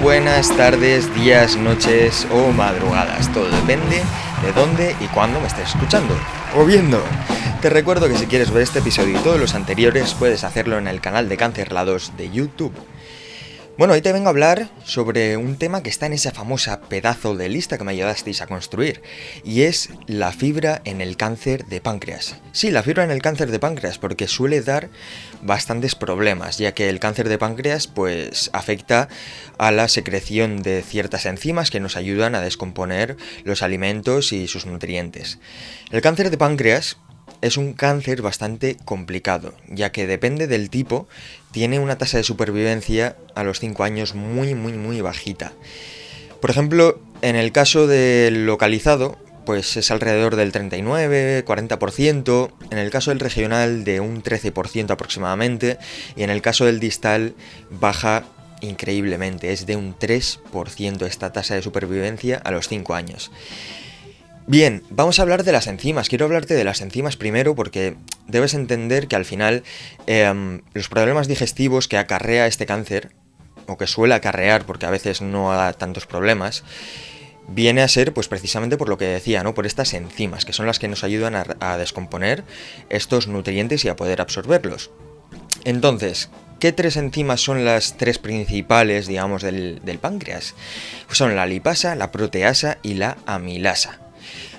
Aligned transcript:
Buenas 0.00 0.48
tardes, 0.56 1.14
días, 1.14 1.56
noches 1.56 2.26
o 2.32 2.50
madrugadas. 2.52 3.30
Todo 3.32 3.50
depende 3.50 4.02
de 4.42 4.52
dónde 4.52 4.96
y 5.00 5.06
cuándo 5.08 5.38
me 5.40 5.46
estés 5.46 5.68
escuchando 5.68 6.14
o 6.56 6.64
viendo. 6.64 7.02
Te 7.60 7.68
recuerdo 7.68 8.08
que 8.08 8.16
si 8.16 8.26
quieres 8.26 8.50
ver 8.50 8.62
este 8.62 8.78
episodio 8.78 9.18
y 9.18 9.22
todos 9.22 9.38
los 9.38 9.54
anteriores 9.54 10.14
puedes 10.14 10.44
hacerlo 10.44 10.78
en 10.78 10.88
el 10.88 11.00
canal 11.00 11.28
de 11.28 11.36
Cancerlados 11.36 12.12
de 12.16 12.30
YouTube. 12.30 12.72
Bueno, 13.78 13.94
hoy 13.94 14.02
te 14.02 14.12
vengo 14.12 14.26
a 14.26 14.30
hablar 14.30 14.68
sobre 14.84 15.38
un 15.38 15.56
tema 15.56 15.82
que 15.82 15.88
está 15.88 16.04
en 16.04 16.12
esa 16.12 16.30
famosa 16.30 16.82
pedazo 16.82 17.36
de 17.36 17.48
lista 17.48 17.78
que 17.78 17.84
me 17.84 17.92
ayudasteis 17.92 18.42
a 18.42 18.46
construir, 18.46 19.00
y 19.44 19.62
es 19.62 19.88
la 20.06 20.30
fibra 20.32 20.82
en 20.84 21.00
el 21.00 21.16
cáncer 21.16 21.64
de 21.64 21.80
páncreas. 21.80 22.36
Sí, 22.52 22.70
la 22.70 22.82
fibra 22.82 23.02
en 23.02 23.10
el 23.10 23.22
cáncer 23.22 23.50
de 23.50 23.58
páncreas, 23.58 23.96
porque 23.96 24.28
suele 24.28 24.60
dar 24.60 24.90
bastantes 25.40 25.94
problemas, 25.94 26.58
ya 26.58 26.72
que 26.72 26.90
el 26.90 27.00
cáncer 27.00 27.30
de 27.30 27.38
páncreas 27.38 27.86
pues 27.86 28.50
afecta 28.52 29.08
a 29.56 29.70
la 29.70 29.88
secreción 29.88 30.62
de 30.62 30.82
ciertas 30.82 31.24
enzimas 31.24 31.70
que 31.70 31.80
nos 31.80 31.96
ayudan 31.96 32.34
a 32.34 32.42
descomponer 32.42 33.16
los 33.44 33.62
alimentos 33.62 34.34
y 34.34 34.48
sus 34.48 34.66
nutrientes. 34.66 35.38
El 35.90 36.02
cáncer 36.02 36.30
de 36.30 36.36
páncreas 36.36 36.98
es 37.42 37.58
un 37.58 37.74
cáncer 37.74 38.22
bastante 38.22 38.78
complicado, 38.84 39.52
ya 39.68 39.92
que 39.92 40.06
depende 40.06 40.46
del 40.46 40.70
tipo, 40.70 41.06
tiene 41.50 41.78
una 41.78 41.98
tasa 41.98 42.16
de 42.16 42.24
supervivencia 42.24 43.16
a 43.34 43.44
los 43.44 43.60
5 43.60 43.84
años 43.84 44.14
muy 44.14 44.54
muy 44.54 44.72
muy 44.72 45.02
bajita. 45.02 45.52
Por 46.40 46.48
ejemplo, 46.50 46.98
en 47.20 47.36
el 47.36 47.52
caso 47.52 47.86
del 47.86 48.46
localizado, 48.46 49.18
pues 49.44 49.76
es 49.76 49.90
alrededor 49.90 50.36
del 50.36 50.52
39-40%, 50.52 52.52
en 52.70 52.78
el 52.78 52.90
caso 52.90 53.10
del 53.10 53.20
regional 53.20 53.84
de 53.84 54.00
un 54.00 54.22
13% 54.22 54.90
aproximadamente, 54.90 55.76
y 56.16 56.22
en 56.22 56.30
el 56.30 56.40
caso 56.42 56.64
del 56.64 56.80
distal 56.80 57.34
baja 57.70 58.24
increíblemente, 58.60 59.52
es 59.52 59.66
de 59.66 59.76
un 59.76 59.94
3% 59.98 61.06
esta 61.06 61.32
tasa 61.32 61.54
de 61.56 61.62
supervivencia 61.62 62.38
a 62.38 62.52
los 62.52 62.68
5 62.68 62.94
años. 62.94 63.32
Bien, 64.46 64.82
vamos 64.90 65.18
a 65.18 65.22
hablar 65.22 65.44
de 65.44 65.52
las 65.52 65.68
enzimas. 65.68 66.08
Quiero 66.08 66.24
hablarte 66.24 66.54
de 66.54 66.64
las 66.64 66.80
enzimas 66.80 67.16
primero 67.16 67.54
porque 67.54 67.96
debes 68.26 68.54
entender 68.54 69.06
que 69.06 69.14
al 69.14 69.24
final 69.24 69.62
em, 70.06 70.62
los 70.74 70.88
problemas 70.88 71.28
digestivos 71.28 71.86
que 71.86 71.96
acarrea 71.96 72.48
este 72.48 72.66
cáncer, 72.66 73.12
o 73.66 73.78
que 73.78 73.86
suele 73.86 74.14
acarrear 74.14 74.64
porque 74.64 74.86
a 74.86 74.90
veces 74.90 75.22
no 75.22 75.52
da 75.52 75.72
tantos 75.72 76.06
problemas, 76.06 76.64
viene 77.46 77.82
a 77.82 77.88
ser 77.88 78.12
pues 78.12 78.26
precisamente 78.26 78.76
por 78.76 78.88
lo 78.88 78.98
que 78.98 79.04
decía, 79.06 79.44
¿no? 79.44 79.54
Por 79.54 79.64
estas 79.64 79.94
enzimas, 79.94 80.44
que 80.44 80.52
son 80.52 80.66
las 80.66 80.80
que 80.80 80.88
nos 80.88 81.04
ayudan 81.04 81.36
a, 81.36 81.76
descomponer 81.78 82.42
estos 82.88 83.28
nutrientes 83.28 83.84
y 83.84 83.88
a 83.88 83.96
poder 83.96 84.20
absorberlos. 84.20 84.90
Entonces, 85.64 86.30
¿qué 86.58 86.72
tres 86.72 86.96
enzimas 86.96 87.40
son 87.40 87.64
las 87.64 87.96
tres 87.96 88.18
principales, 88.18 89.06
digamos, 89.06 89.42
del, 89.42 89.80
del 89.84 90.00
páncreas? 90.00 90.56
Pues 91.06 91.18
son 91.18 91.36
la 91.36 91.46
lipasa, 91.46 91.94
la 91.94 92.10
proteasa 92.10 92.78
y 92.82 92.94
la 92.94 93.18
amilasa. 93.24 94.01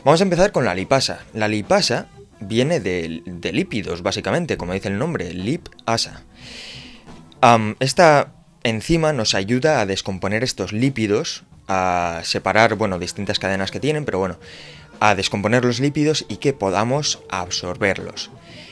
Vamos 0.03 0.19
a 0.19 0.25
empezar 0.25 0.51
con 0.51 0.65
la 0.65 0.75
lipasa. 0.75 1.19
La 1.33 1.47
lipasa 1.47 2.07
viene 2.41 2.81
de, 2.81 3.21
lípidos, 3.53 4.01
básicamente, 4.01 4.57
como 4.57 4.73
dice 4.73 4.89
el 4.89 4.97
nombre, 4.97 5.33
lipasa. 5.33 6.23
esta 7.79 8.33
enzima 8.63 9.13
nos 9.13 9.33
ayuda 9.33 9.79
a 9.79 9.85
descomponer 9.85 10.43
estos 10.43 10.73
lípidos, 10.73 11.43
a 11.69 12.19
separar, 12.23 12.75
bueno, 12.75 12.99
distintas 12.99 13.39
cadenas 13.39 13.71
que 13.71 13.79
tienen, 13.79 14.03
pero 14.03 14.19
bueno, 14.19 14.37
a 14.99 15.15
descomponer 15.15 15.63
los 15.63 15.79
lípidos 15.79 16.25
y 16.27 16.35
que 16.37 16.51
podamos 16.51 17.21
absorberlos. 17.29 18.29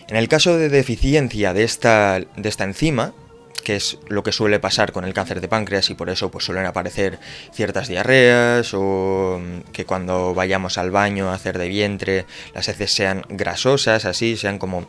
En 0.10 0.18
el 0.18 0.28
caso 0.28 0.58
de 0.58 0.68
deficiencia 0.68 1.54
de 1.54 1.64
esta, 1.64 2.20
de 2.20 2.50
esta 2.50 2.66
enzima, 2.66 3.14
que 3.62 3.76
es 3.76 3.98
lo 4.08 4.24
que 4.24 4.32
suele 4.32 4.60
pasar 4.60 4.92
con 4.92 5.06
el 5.06 5.14
cáncer 5.14 5.42
de 5.42 5.48
páncreas 5.48 5.90
y 5.90 5.96
por 5.96 6.10
eso 6.10 6.32
pues 6.32 6.46
suelen 6.46 6.66
aparecer 6.66 7.20
ciertas 7.54 7.88
diarreas 7.88 8.74
o 8.74 9.40
mm, 9.42 9.72
que 9.72 9.86
cuando 9.86 10.34
vayamos 10.34 10.78
al 10.78 10.92
baño 10.92 11.30
a 11.30 11.34
hacer 11.34 11.58
de 11.58 11.68
vientre 11.68 12.26
las 12.54 12.68
heces 12.68 12.94
sean 12.94 13.24
grasosas, 13.30 14.06
así, 14.06 14.38
sean 14.38 14.60
como 14.60 14.88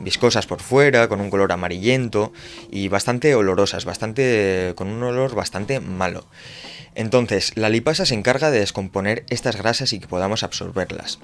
viscosas 0.00 0.46
por 0.46 0.60
fuera, 0.60 1.08
con 1.08 1.20
un 1.20 1.30
color 1.30 1.52
amarillento 1.52 2.32
y 2.70 2.88
bastante 2.88 3.34
olorosas, 3.34 3.84
bastante 3.84 4.72
con 4.76 4.88
un 4.88 5.02
olor 5.02 5.34
bastante 5.34 5.80
malo. 5.80 6.24
Entonces, 6.94 7.52
la 7.56 7.68
lipasa 7.68 8.06
se 8.06 8.14
encarga 8.14 8.50
de 8.50 8.60
descomponer 8.60 9.24
estas 9.28 9.56
grasas 9.56 9.92
y 9.92 9.98
que 9.98 10.06
podamos 10.06 10.42
absorberlas. 10.42 11.18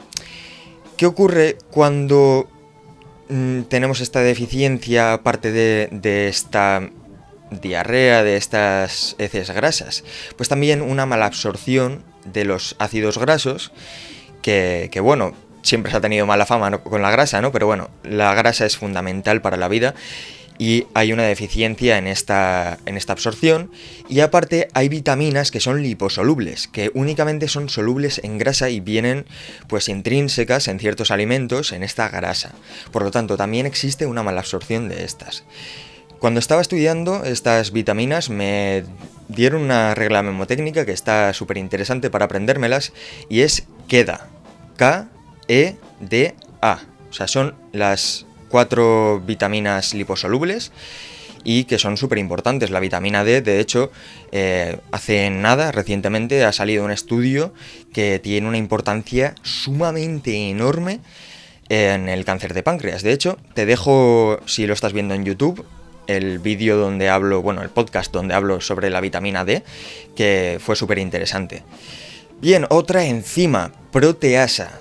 ¿Qué 0.96 1.06
ocurre 1.06 1.56
cuando 1.70 2.48
tenemos 3.68 4.00
esta 4.00 4.20
deficiencia 4.20 5.12
aparte 5.12 5.52
de, 5.52 6.28
esta 6.28 6.90
diarrea, 7.50 8.22
de 8.22 8.36
estas 8.36 9.14
heces 9.18 9.50
grasas? 9.50 10.04
Pues 10.36 10.48
también 10.48 10.82
una 10.82 11.06
mala 11.06 11.26
absorción 11.26 12.02
de 12.24 12.44
los 12.44 12.76
ácidos 12.78 13.18
grasos, 13.18 13.72
que, 14.42 14.90
bueno, 15.02 15.34
siempre 15.62 15.90
se 15.90 15.98
ha 15.98 16.00
tenido 16.00 16.26
mala 16.26 16.46
fama 16.46 16.78
con 16.78 17.02
la 17.02 17.10
grasa, 17.10 17.40
¿no? 17.40 17.52
Pero 17.52 17.66
bueno, 17.66 17.90
la 18.02 18.34
grasa 18.34 18.66
es 18.66 18.76
fundamental 18.76 19.40
para 19.42 19.56
la 19.56 19.68
vida 19.68 19.94
y 20.60 20.86
hay 20.92 21.12
una 21.14 21.22
deficiencia 21.22 21.96
en 21.96 22.06
esta, 22.06 22.78
en 22.84 22.98
esta 22.98 23.14
absorción 23.14 23.70
y 24.10 24.20
aparte 24.20 24.68
hay 24.74 24.90
vitaminas 24.90 25.50
que 25.50 25.58
son 25.58 25.82
liposolubles, 25.82 26.68
que 26.68 26.90
únicamente 26.92 27.48
son 27.48 27.70
solubles 27.70 28.20
en 28.22 28.36
grasa 28.36 28.68
y 28.68 28.80
vienen 28.80 29.24
pues 29.68 29.88
intrínsecas 29.88 30.68
en 30.68 30.78
ciertos 30.78 31.10
alimentos 31.10 31.72
en 31.72 31.82
esta 31.82 32.10
grasa. 32.10 32.52
Por 32.92 33.04
lo 33.04 33.10
tanto, 33.10 33.38
también 33.38 33.64
existe 33.64 34.04
una 34.04 34.22
mala 34.22 34.40
absorción 34.40 34.90
de 34.90 35.02
estas. 35.02 35.44
Cuando 36.18 36.40
estaba 36.40 36.60
estudiando 36.60 37.24
estas 37.24 37.72
vitaminas 37.72 38.28
me 38.28 38.84
dieron 39.28 39.62
una 39.62 39.94
regla 39.94 40.22
memotécnica 40.22 40.84
que 40.84 40.92
está 40.92 41.32
súper 41.32 41.56
interesante 41.56 42.10
para 42.10 42.26
aprendérmelas 42.26 42.92
y 43.30 43.40
es 43.40 43.64
KEDA. 43.88 44.28
K-E-D-A. 44.76 45.10
O 47.08 47.12
sea, 47.14 47.28
son 47.28 47.54
las 47.72 48.26
cuatro 48.50 49.22
vitaminas 49.24 49.94
liposolubles 49.94 50.72
y 51.44 51.64
que 51.64 51.78
son 51.78 51.96
súper 51.96 52.18
importantes. 52.18 52.70
La 52.70 52.80
vitamina 52.80 53.24
D, 53.24 53.40
de 53.40 53.60
hecho, 53.60 53.90
eh, 54.32 54.78
hace 54.92 55.30
nada, 55.30 55.72
recientemente, 55.72 56.44
ha 56.44 56.52
salido 56.52 56.84
un 56.84 56.90
estudio 56.90 57.54
que 57.92 58.18
tiene 58.18 58.48
una 58.48 58.58
importancia 58.58 59.34
sumamente 59.42 60.50
enorme 60.50 61.00
en 61.68 62.08
el 62.08 62.24
cáncer 62.24 62.52
de 62.52 62.62
páncreas. 62.62 63.02
De 63.02 63.12
hecho, 63.12 63.38
te 63.54 63.64
dejo, 63.64 64.40
si 64.46 64.66
lo 64.66 64.74
estás 64.74 64.92
viendo 64.92 65.14
en 65.14 65.24
YouTube, 65.24 65.64
el 66.06 66.40
vídeo 66.40 66.76
donde 66.76 67.08
hablo, 67.08 67.42
bueno, 67.42 67.62
el 67.62 67.70
podcast 67.70 68.12
donde 68.12 68.34
hablo 68.34 68.60
sobre 68.60 68.90
la 68.90 69.00
vitamina 69.00 69.44
D, 69.44 69.62
que 70.16 70.58
fue 70.60 70.74
súper 70.74 70.98
interesante. 70.98 71.62
Bien, 72.40 72.66
otra 72.70 73.04
enzima, 73.04 73.72
proteasa. 73.92 74.80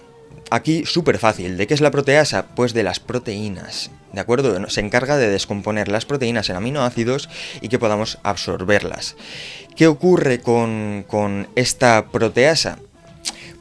Aquí 0.50 0.86
súper 0.86 1.18
fácil. 1.18 1.58
¿De 1.58 1.68
qué 1.68 1.74
es 1.74 1.82
la 1.82 1.92
proteasa? 1.92 2.48
Pues 2.56 2.74
de 2.74 2.84
las 2.84 3.00
proteínas. 3.00 3.92
¿De 4.14 4.22
acuerdo? 4.22 4.70
Se 4.70 4.82
encarga 4.82 5.18
de 5.18 5.30
descomponer 5.30 5.88
las 5.88 6.06
proteínas 6.06 6.50
en 6.50 6.56
aminoácidos 6.56 7.30
y 7.62 7.70
que 7.70 7.80
podamos 7.80 8.18
absorberlas. 8.24 9.16
¿Qué 9.76 9.88
ocurre 9.88 10.42
con, 10.42 11.48
esta 11.56 12.08
proteasa? 12.08 12.80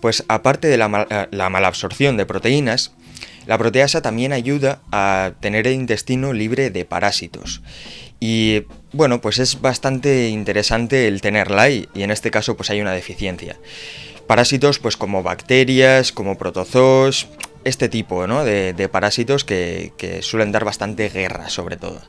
Pues 0.00 0.24
aparte 0.28 0.68
de 0.68 0.78
la, 0.78 1.28
la 1.30 1.50
mala 1.50 1.68
absorción 1.68 2.16
de 2.16 2.26
proteínas, 2.26 2.92
la 3.46 3.58
proteasa 3.58 4.02
también 4.02 4.32
ayuda 4.32 4.80
a 4.92 5.32
tener 5.40 5.66
el 5.66 5.74
intestino 5.74 6.32
libre 6.32 6.70
de 6.70 6.84
parásitos. 6.84 7.62
Y 8.20 8.64
bueno, 8.92 9.20
pues 9.20 9.38
es 9.38 9.60
bastante 9.60 10.28
interesante 10.28 11.08
el 11.08 11.20
tenerla 11.20 11.70
y, 11.70 11.88
y 11.94 12.02
en 12.02 12.10
este 12.10 12.30
caso 12.30 12.56
pues 12.56 12.70
hay 12.70 12.80
una 12.80 12.92
deficiencia. 12.92 13.56
Parásitos 14.28 14.78
pues 14.78 14.96
como 14.96 15.24
bacterias, 15.24 16.12
como 16.12 16.38
protozoos, 16.38 17.28
este 17.64 17.88
tipo 17.88 18.26
de, 18.26 18.88
parásitos 18.92 19.44
que, 19.44 20.20
suelen 20.22 20.52
dar 20.52 20.64
bastante 20.64 21.08
guerra 21.08 21.48
sobre 21.48 21.76
todo. 21.76 22.00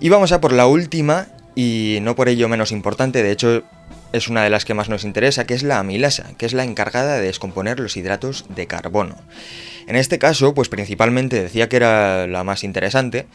Y 0.00 0.08
vamos 0.08 0.30
a 0.30 0.40
por 0.40 0.52
la 0.52 0.66
última 0.66 1.26
y 1.56 1.98
no 2.02 2.14
por 2.14 2.28
ello 2.28 2.48
menos 2.48 2.70
importante, 2.70 3.22
de 3.24 3.32
hecho 3.32 3.64
es 4.12 4.28
una 4.28 4.44
de 4.44 4.50
las 4.50 4.64
que 4.64 4.74
más 4.74 4.88
nos 4.88 5.02
interesa, 5.02 5.46
que 5.46 5.54
es 5.54 5.64
la 5.64 5.80
amilasa, 5.80 6.30
que 6.38 6.46
es 6.46 6.52
la 6.52 6.62
encargada 6.62 7.16
de 7.16 7.26
descomponer 7.26 7.80
los 7.80 7.96
hidratos 7.96 8.44
de 8.48 8.68
carbono. 8.68 9.16
En 9.88 9.96
este 9.96 10.18
caso, 10.20 10.54
pues 10.54 10.68
principalmente 10.68 11.42
decía 11.42 11.68
que 11.68 11.76
era 11.76 12.28
la 12.28 12.44
más 12.44 12.62
interesante, 12.62 13.26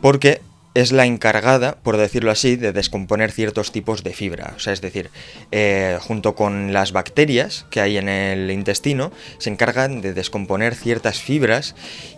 porque 0.00 0.40
es 0.74 0.92
la 0.92 1.06
encargada, 1.06 1.76
por 1.82 1.96
decirlo 1.96 2.30
así, 2.30 2.56
de 2.56 2.72
descomponer 2.72 3.32
ciertos 3.32 3.72
tipos 3.72 4.04
de 4.04 4.12
fibra. 4.12 4.52
O 4.56 4.58
sea, 4.60 4.72
es 4.72 4.80
decir, 4.80 5.10
eh, 5.50 5.98
junto 6.00 6.34
con 6.34 6.72
las 6.72 6.92
bacterias 6.92 7.66
que 7.70 7.80
hay 7.80 7.96
en 7.96 8.08
el 8.08 8.50
intestino, 8.50 9.10
se 9.38 9.50
encargan 9.50 10.00
de 10.00 10.14
descomponer 10.14 10.74
ciertas 10.74 11.20
fibras 11.20 11.74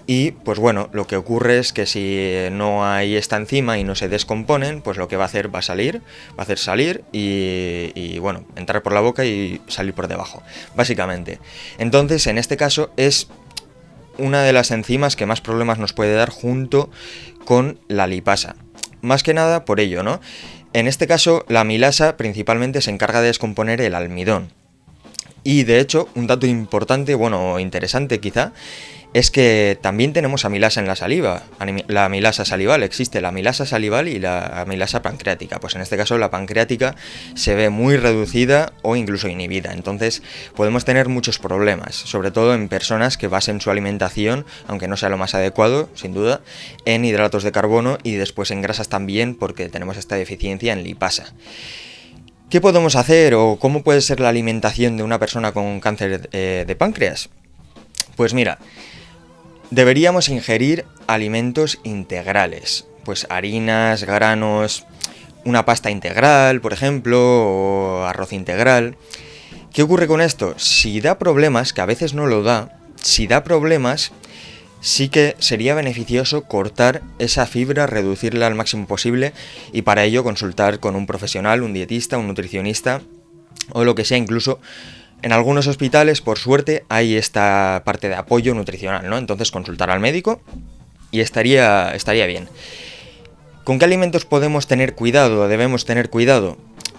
y, 0.07 0.33
pues 0.33 0.59
bueno, 0.59 0.91
lo 0.93 1.07
que 1.07 1.17
ocurre 1.17 1.59
es 1.59 1.73
que 1.73 1.87
si 1.87 2.49
no 2.53 2.85
hay 2.85 3.17
esta 3.17 3.37
enzima 3.37 3.79
y 3.79 3.85
no 3.85 3.95
se 3.95 4.09
descomponen, 4.09 4.83
pues 4.83 4.97
lo 4.97 5.09
que 5.09 5.17
va 5.17 5.25
a 5.25 5.27
hacer 5.27 5.55
va 5.55 5.61
a 5.61 5.63
salir, 5.63 6.03
va 6.31 6.41
a 6.41 6.43
hacer 6.43 6.59
salir 6.59 7.05
y, 7.13 7.93
y 7.95 8.19
bueno, 8.19 8.45
entrar 8.57 8.83
por 8.83 8.93
la 8.93 9.01
boca 9.01 9.25
y 9.25 9.61
salir 9.69 9.95
por 9.95 10.09
debajo, 10.09 10.43
básicamente. 10.75 11.39
Entonces, 11.79 12.27
en 12.27 12.37
este 12.37 12.57
caso 12.57 12.91
es 12.97 13.29
una 14.19 14.43
de 14.43 14.53
las 14.53 14.71
enzimas 14.71 15.17
que 15.17 15.27
más 15.27 15.41
problemas 15.41 15.79
nos 15.79 15.93
puede 15.93 16.15
dar 16.15 16.31
junto 16.31 16.91
con 17.45 17.79
la 17.89 18.07
lipasa. 18.07 18.57
Más 19.03 19.23
que 19.23 19.35
nada 19.35 19.65
por 19.65 19.81
ello, 19.81 20.03
¿no? 20.03 20.21
En 20.73 20.87
este 20.87 21.07
caso, 21.07 21.45
la 21.49 21.65
milasa 21.65 22.17
principalmente 22.17 22.81
se 22.81 22.91
encarga 22.91 23.21
de 23.21 23.27
descomponer 23.29 23.81
el 23.81 23.95
almidón. 23.95 24.53
Y 25.43 25.65
de 25.65 25.81
hecho, 25.81 26.09
un 26.15 26.27
dato 26.27 26.47
importante, 26.47 27.15
bueno, 27.15 27.59
interesante 27.59 28.21
quizá, 28.21 28.53
es 29.13 29.31
que 29.31 29.77
también 29.81 30.13
tenemos 30.13 30.45
amilasa 30.45 30.81
en 30.81 30.87
la 30.87 30.95
saliva. 30.95 31.43
La 31.89 32.05
amilasa 32.05 32.45
salival, 32.45 32.83
existe 32.83 33.21
la 33.21 33.29
amilasa 33.29 33.67
salival 33.67 34.09
y 34.09 34.21
la 34.21 34.61
amilasa 34.61 35.03
pancreática. 35.03 35.59
Pues 35.59 35.75
en 35.75 35.81
este 35.81 35.97
caso 35.97 36.17
la 36.17 36.31
pancreática 36.31 36.95
se 37.35 37.55
ve 37.57 37.71
muy 37.71 37.97
reducida 37.97 38.73
o 38.83 38.95
incluso 38.95 39.29
inhibida. 39.29 39.73
Entonces 39.73 40.23
podemos 40.55 40.85
tener 40.85 41.09
muchos 41.09 41.39
problemas, 41.39 41.97
sobre 41.97 42.31
todo 42.31 42.55
en 42.55 42.69
personas 42.69 43.17
que 43.17 43.27
basen 43.27 43.61
su 43.61 43.71
alimentación, 43.71 44.47
aunque 44.69 44.87
no 44.87 44.97
sea 44.97 45.09
lo 45.09 45.19
más 45.19 45.35
adecuado, 45.35 45.89
sin 45.95 46.15
duda, 46.15 46.41
en 46.85 47.05
hidratos 47.05 47.43
de 47.43 47.53
carbono 47.53 47.99
y 48.05 48.15
después 48.15 48.53
en 48.53 48.63
grasas 48.63 48.89
también 48.89 49.35
porque 49.35 49.69
tenemos 49.69 49.97
esta 49.97 50.15
deficiencia 50.15 50.73
en 50.73 50.85
lipasa. 50.85 51.35
¿Qué 52.49 52.61
podemos 52.61 52.97
hacer 52.97 53.35
o 53.35 53.59
cómo 53.61 53.83
puede 53.83 54.01
ser 54.01 54.21
la 54.21 54.29
alimentación 54.29 54.97
de 54.97 55.03
una 55.03 55.19
persona 55.19 55.53
con 55.53 55.81
cáncer 55.81 56.29
eh, 56.33 56.65
de 56.67 56.77
páncreas? 56.77 57.29
Pues 58.17 58.35
mira, 58.35 58.59
Deberíamos 59.71 60.29
ingerir 60.29 60.85
alimentos 61.07 61.79
integrales, 61.85 62.87
pues 63.05 63.29
harinas, 63.31 64.03
granos, 64.03 64.85
una 65.45 65.65
pasta 65.65 65.93
integral, 65.93 66.61
por 66.61 66.73
ejemplo, 66.73 67.21
o 67.21 68.05
arroz 68.05 68.33
integral. 68.33 68.97
¿Qué 69.73 69.85
ocurre 69.85 70.09
con 70.09 70.21
esto? 70.21 70.59
Si 70.59 71.01
da 71.01 71.19
problemas, 71.19 71.73
que 71.73 71.83
a 71.83 71.87
veces 71.87 72.15
no 72.15 72.27
lo 72.27 72.43
da, 72.43 72.81
si 72.97 73.29
da 73.29 73.45
problemas, 73.45 74.11
sí 74.81 75.09
que 75.09 75.37
sería 75.39 75.77
beneficioso 75.77 76.43
cortar 76.43 77.03
esa 77.21 77.47
fibra, 77.47 77.87
reducirla 77.87 78.49
al 78.49 78.57
máximo 78.57 78.89
posible 78.89 79.33
y 79.73 79.83
para 79.83 80.03
ello 80.03 80.25
consultar 80.25 80.81
con 80.81 80.97
un 80.97 81.07
profesional, 81.07 81.63
un 81.63 81.75
dietista, 81.75 82.19
un 82.19 82.27
nutricionista 82.27 83.03
o 83.73 83.85
lo 83.85 83.95
que 83.95 84.05
sea, 84.05 84.19
incluso 84.19 84.59
en 85.23 85.33
algunos 85.33 85.67
hospitales, 85.67 86.21
por 86.21 86.39
suerte, 86.39 86.85
hay 86.89 87.17
esta 87.17 87.83
parte 87.85 88.09
de 88.09 88.15
apoyo 88.15 88.55
nutricional, 88.55 89.09
¿no? 89.09 89.19
Entonces 89.19 89.51
consultar 89.51 89.91
al 89.91 90.01
médico 90.01 90.41
y 91.11 91.21
estaría, 91.21 91.95
estaría 91.95 92.27
bien. 92.27 92.49
¿Con 93.65 93.79
qué 93.79 93.85
alimentos 93.85 94.25
podemos 94.25 94.67
tener 94.67 94.95
cuidado, 94.95 95.47
debemos 95.47 95.85
tener 95.85 96.11
cuidado? 96.11 96.57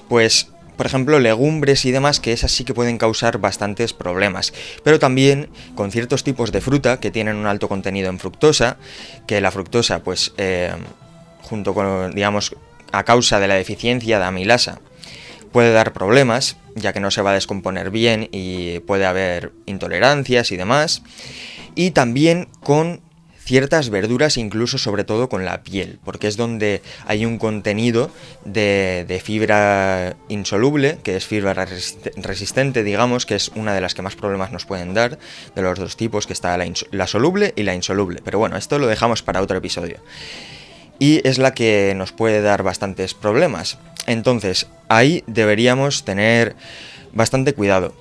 Pues, 0.08 0.50
por 0.78 0.86
ejemplo, 0.86 1.20
legumbres 1.20 1.86
y 1.86 1.92
demás, 1.92 2.20
que 2.20 2.34
esas 2.34 2.52
sí 2.52 2.64
que 2.64 2.74
pueden 2.74 2.98
causar 2.98 3.40
bastantes 3.40 3.94
problemas. 3.94 4.54
Pero 4.84 5.00
también 5.00 5.50
con 5.76 5.92
ciertos 5.92 6.24
tipos 6.24 6.52
de 6.52 6.62
fruta 6.62 7.00
que 7.00 7.12
tienen 7.12 7.36
un 7.36 7.48
alto 7.48 7.68
contenido 7.68 8.10
en 8.10 8.20
fructosa, 8.20 8.78
que 9.28 9.42
la 9.42 9.52
fructosa, 9.52 10.04
pues, 10.04 10.34
eh, 10.38 10.72
junto 11.42 11.74
con, 11.74 12.12
digamos, 12.12 12.56
a 12.92 13.04
causa 13.04 13.40
de 13.40 13.48
la 13.48 13.56
deficiencia 13.56 14.20
de 14.20 14.26
amilasa, 14.26 14.80
puede 15.52 15.74
dar 15.74 15.94
problemas, 15.94 16.58
ya 16.76 16.94
que 16.94 17.00
no 17.00 17.12
se 17.12 17.22
va 17.22 17.32
a 17.32 17.36
descomponer 17.36 17.92
bien 17.92 18.30
y 18.32 18.80
puede 18.80 19.06
haber 19.06 19.52
intolerancias 19.66 20.52
y 20.52 20.58
demás. 20.58 21.04
Y 21.76 21.92
también 21.92 22.48
con 22.62 23.02
ciertas 23.44 23.90
verduras, 23.90 24.38
incluso 24.38 24.78
sobre 24.78 25.04
todo 25.04 25.28
con 25.28 25.46
la 25.46 25.64
piel, 25.64 26.00
porque 26.06 26.28
es 26.28 26.38
donde 26.38 26.82
hay 27.06 27.26
un 27.26 27.38
contenido 27.38 28.12
de, 28.46 29.22
fibra 29.24 30.16
insoluble, 30.30 31.00
que 31.04 31.16
es 31.16 31.26
fibra 31.26 31.54
resistente, 31.54 32.84
digamos, 32.84 33.26
que 33.26 33.36
es 33.36 33.50
una 33.56 33.74
de 33.74 33.82
las 33.82 33.94
que 33.94 34.04
más 34.04 34.16
problemas 34.16 34.52
nos 34.52 34.66
pueden 34.66 34.94
dar, 34.94 35.18
de 35.56 35.62
los 35.62 35.78
dos 35.78 35.98
tipos, 35.98 36.28
que 36.28 36.34
está 36.34 36.58
la, 36.58 36.72
la 36.92 37.08
soluble 37.08 37.54
y 37.56 37.64
la 37.64 37.76
insoluble. 37.76 38.22
Pero 38.24 38.40
bueno, 38.40 38.58
esto 38.58 38.80
lo 38.80 38.88
dejamos 38.88 39.22
para 39.22 39.42
otro 39.42 39.58
episodio. 39.58 39.98
Y 41.02 41.28
es 41.28 41.40
la 41.40 41.56
que 41.56 41.96
nos 41.98 42.12
puede 42.12 42.44
dar 42.44 42.62
bastantes 42.62 43.16
problemas. 43.16 43.80
Entonces, 44.06 44.68
ahí 44.88 45.24
deberíamos 45.26 46.06
tener 46.06 46.56
bastante 47.12 47.54
cuidado. 47.54 47.96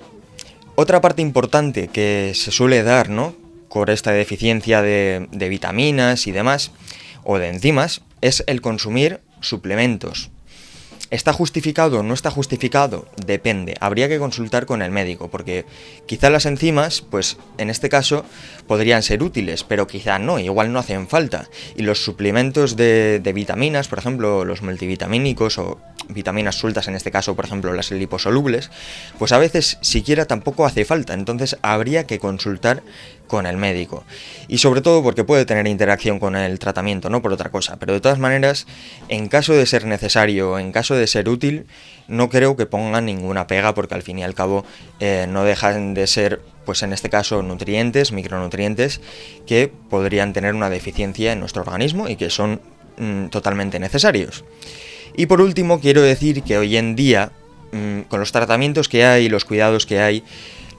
Otra 0.75 1.01
parte 1.01 1.23
importante 1.23 1.87
que 1.87 2.33
se 2.35 2.51
suele 2.51 2.83
dar, 2.83 3.09
¿no? 3.09 3.33
Por 3.69 3.89
esta 3.89 4.11
deficiencia 4.11 4.83
de, 4.83 5.27
de 5.31 5.49
vitaminas 5.49 6.27
y 6.27 6.31
demás, 6.31 6.73
o 7.23 7.39
de 7.39 7.49
enzimas, 7.49 8.03
es 8.21 8.43
el 8.45 8.61
consumir 8.61 9.19
suplementos. 9.39 10.29
¿Está 11.11 11.33
justificado 11.33 11.99
o 11.99 12.03
no 12.03 12.13
está 12.13 12.31
justificado? 12.31 13.05
Depende. 13.25 13.75
Habría 13.81 14.07
que 14.07 14.17
consultar 14.17 14.65
con 14.65 14.81
el 14.81 14.91
médico, 14.91 15.29
porque 15.29 15.65
quizá 16.05 16.29
las 16.29 16.45
enzimas, 16.45 17.01
pues 17.01 17.37
en 17.57 17.69
este 17.69 17.89
caso, 17.89 18.23
podrían 18.65 19.03
ser 19.03 19.21
útiles, 19.21 19.65
pero 19.65 19.87
quizá 19.87 20.19
no, 20.19 20.39
igual 20.39 20.71
no 20.71 20.79
hacen 20.79 21.09
falta. 21.09 21.49
Y 21.75 21.83
los 21.83 22.03
suplementos 22.03 22.77
de, 22.77 23.19
de 23.19 23.33
vitaminas, 23.33 23.89
por 23.89 23.99
ejemplo, 23.99 24.45
los 24.45 24.61
multivitamínicos 24.61 25.57
o 25.57 25.79
vitaminas 26.07 26.55
sueltas, 26.55 26.87
en 26.87 26.95
este 26.95 27.11
caso, 27.11 27.35
por 27.35 27.45
ejemplo, 27.45 27.73
las 27.73 27.91
liposolubles, 27.91 28.71
pues 29.19 29.33
a 29.33 29.37
veces 29.37 29.77
siquiera 29.81 30.25
tampoco 30.25 30.65
hace 30.65 30.85
falta. 30.85 31.13
Entonces 31.13 31.57
habría 31.61 32.05
que 32.05 32.19
consultar 32.19 32.83
con 33.31 33.45
el 33.45 33.55
médico. 33.55 34.03
Y 34.49 34.57
sobre 34.57 34.81
todo 34.81 35.01
porque 35.01 35.23
puede 35.23 35.45
tener 35.45 35.65
interacción 35.65 36.19
con 36.19 36.35
el 36.35 36.59
tratamiento, 36.59 37.09
no 37.09 37.21
por 37.21 37.31
otra 37.31 37.49
cosa. 37.49 37.77
Pero 37.79 37.93
de 37.93 38.01
todas 38.01 38.19
maneras, 38.19 38.67
en 39.07 39.29
caso 39.29 39.53
de 39.53 39.65
ser 39.65 39.85
necesario, 39.85 40.59
en 40.59 40.73
caso 40.73 40.95
de 40.95 41.07
ser 41.07 41.29
útil, 41.29 41.65
no 42.09 42.27
creo 42.27 42.57
que 42.57 42.65
pongan 42.65 43.05
ninguna 43.05 43.47
pega 43.47 43.73
porque 43.73 43.95
al 43.95 44.01
fin 44.01 44.19
y 44.19 44.23
al 44.23 44.33
cabo 44.33 44.65
eh, 44.99 45.27
no 45.29 45.45
dejan 45.45 45.93
de 45.93 46.07
ser, 46.07 46.41
pues 46.65 46.83
en 46.83 46.91
este 46.91 47.09
caso, 47.09 47.41
nutrientes, 47.41 48.11
micronutrientes, 48.11 48.99
que 49.47 49.71
podrían 49.89 50.33
tener 50.33 50.53
una 50.53 50.69
deficiencia 50.69 51.31
en 51.31 51.39
nuestro 51.39 51.61
organismo 51.61 52.09
y 52.09 52.17
que 52.17 52.29
son 52.29 52.59
mm, 52.97 53.27
totalmente 53.27 53.79
necesarios. 53.79 54.43
Y 55.15 55.27
por 55.27 55.39
último, 55.39 55.79
quiero 55.79 56.01
decir 56.01 56.43
que 56.43 56.57
hoy 56.57 56.75
en 56.75 56.97
día, 56.97 57.31
mm, 57.71 58.01
con 58.09 58.19
los 58.19 58.33
tratamientos 58.33 58.89
que 58.89 59.05
hay, 59.05 59.29
los 59.29 59.45
cuidados 59.45 59.85
que 59.85 60.01
hay, 60.01 60.25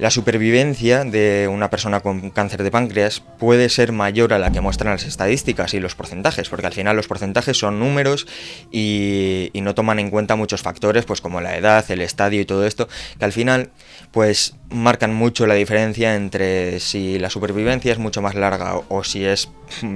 la 0.02 0.10
supervivencia 0.10 1.04
de 1.04 1.46
una 1.46 1.70
persona 1.70 2.00
con 2.00 2.30
cáncer 2.30 2.64
de 2.64 2.72
páncreas 2.72 3.22
puede 3.38 3.68
ser 3.68 3.92
mayor 3.92 4.32
a 4.32 4.40
la 4.40 4.50
que 4.50 4.60
muestran 4.60 4.94
las 4.94 5.04
estadísticas 5.04 5.74
y 5.74 5.78
los 5.78 5.94
porcentajes, 5.94 6.48
porque 6.48 6.66
al 6.66 6.72
final 6.72 6.96
los 6.96 7.06
porcentajes 7.06 7.56
son 7.56 7.78
números 7.78 8.26
y, 8.72 9.52
no 9.54 9.76
toman 9.76 10.00
en 10.00 10.10
cuenta 10.10 10.34
muchos 10.34 10.60
factores, 10.60 11.04
pues 11.04 11.20
como 11.20 11.40
la 11.40 11.56
edad, 11.56 11.88
el 11.88 12.00
estadio 12.00 12.40
y 12.40 12.44
todo 12.44 12.66
esto, 12.66 12.88
que 13.16 13.24
al 13.24 13.30
final 13.30 13.70
pues 14.10 14.56
marcan 14.70 15.14
mucho 15.14 15.46
la 15.46 15.54
diferencia 15.54 16.16
entre 16.16 16.80
si 16.80 17.20
la 17.20 17.30
supervivencia 17.30 17.92
es 17.92 17.98
mucho 17.98 18.22
más 18.22 18.34
larga 18.34 18.80
o, 18.88 19.04
si 19.04 19.24
es 19.24 19.50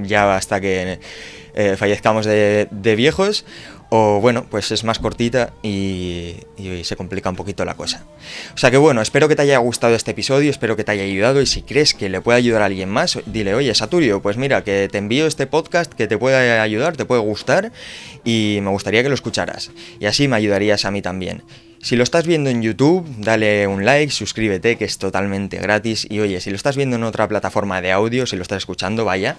ya 0.05 0.37
hasta 0.37 0.61
que 0.61 1.01
eh, 1.57 1.75
fallezcamos 1.77 2.27
de, 2.27 2.69
de 2.71 2.95
viejos 2.95 3.45
o 3.89 4.21
bueno, 4.21 4.47
pues 4.51 4.73
es 4.73 4.85
más 4.85 4.99
cortita 4.99 5.53
y, 5.63 6.37
se 6.83 6.97
complica 6.97 7.31
un 7.31 7.37
poquito 7.37 7.65
la 7.65 7.75
cosa. 7.75 8.05
O 8.55 8.59
sea 8.59 8.71
que 8.71 8.77
bueno, 8.77 9.01
espero 9.01 9.29
que 9.29 9.37
te 9.37 9.43
haya 9.43 9.59
gustado 9.59 9.95
este 9.95 10.11
episodio, 10.11 10.51
espero 10.51 10.77
que 10.77 10.85
te 10.85 10.93
haya 10.93 11.05
ayudado 11.05 11.41
y 11.41 11.47
si 11.47 11.63
crees 11.63 11.95
que 11.95 12.09
le 12.09 12.21
puede 12.21 12.39
ayudar 12.39 12.63
a 12.63 12.67
alguien 12.67 12.89
más, 12.89 13.19
dile, 13.27 13.55
oye, 13.55 13.75
Saturio, 13.75 14.21
pues 14.21 14.37
mira, 14.37 14.65
que 14.65 14.89
te 14.91 14.99
envío 14.99 15.27
este 15.27 15.47
podcast 15.47 15.93
que 15.93 16.07
te 16.07 16.19
puede 16.19 16.59
ayudar, 16.59 16.97
te 16.97 17.05
puede 17.05 17.21
gustar 17.21 17.73
y 18.25 18.59
me 18.63 18.71
gustaría 18.71 19.03
que 19.03 19.09
lo 19.09 19.15
escucharas. 19.15 19.71
Y 20.01 20.07
así 20.07 20.29
me 20.29 20.37
ayudarías 20.37 20.85
a 20.85 20.91
mí 20.91 21.03
también. 21.03 21.43
Si 21.81 21.95
lo 21.95 22.03
estás 22.03 22.27
viendo 22.27 22.51
en 22.51 22.63
YouTube, 22.63 23.07
dale 23.19 23.67
un 23.69 23.85
like, 23.85 24.11
suscríbete, 24.11 24.77
que 24.77 24.85
es 24.85 24.99
totalmente 24.99 25.59
gratis. 25.59 26.07
Y 26.11 26.19
oye, 26.19 26.41
si 26.41 26.51
lo 26.51 26.57
estás 26.57 26.77
viendo 26.77 26.97
en 26.97 27.05
otra 27.05 27.29
plataforma 27.29 27.81
de 27.81 27.93
audio, 27.93 28.27
si 28.27 28.35
lo 28.35 28.43
estás 28.43 28.59
escuchando, 28.59 29.05
vaya, 29.05 29.37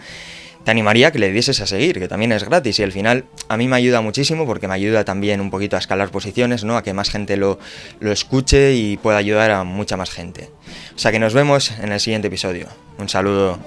te 0.67 0.71
animaría 0.71 1.07
a 1.07 1.11
que 1.13 1.19
le 1.19 1.31
dieses 1.31 1.61
a 1.61 1.65
seguir, 1.65 1.97
que 1.97 2.09
también 2.09 2.33
es 2.33 2.43
gratis 2.43 2.77
y 2.79 2.83
al 2.83 2.91
final 2.91 3.23
a 3.47 3.55
mí 3.55 3.69
me 3.69 3.77
ayuda 3.77 4.01
muchísimo 4.01 4.45
porque 4.45 4.67
me 4.67 4.73
ayuda 4.73 5.05
también 5.05 5.39
un 5.39 5.49
poquito 5.49 5.77
a 5.77 5.79
escalar 5.79 6.09
posiciones, 6.09 6.65
¿no? 6.65 6.75
A 6.75 6.83
que 6.83 6.91
más 6.91 7.09
gente 7.09 7.37
lo, 7.37 7.57
lo 8.01 8.11
escuche 8.11 8.73
y 8.73 8.97
pueda 8.97 9.15
ayudar 9.15 9.51
a 9.51 9.63
mucha 9.63 9.95
más 9.95 10.09
gente. 10.09 10.49
O 10.93 10.99
sea 10.99 11.13
que 11.13 11.19
nos 11.19 11.33
vemos 11.33 11.71
en 11.79 11.93
el 11.93 12.01
siguiente 12.01 12.27
episodio. 12.27 12.67
Un 12.97 13.07
saludo. 13.07 13.57